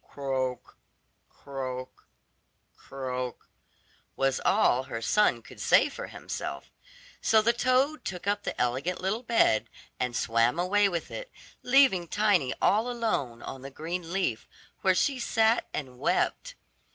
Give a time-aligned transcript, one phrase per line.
[0.03, 0.79] "Croak,
[1.29, 2.07] croak,
[2.75, 3.47] croak,"
[4.15, 6.71] was all her son could say for himself;
[7.21, 9.69] so the toad took up the elegant little bed,
[9.99, 14.47] and swam away with it, leaving Tiny all alone on the green leaf,
[14.81, 16.55] where she sat and wept.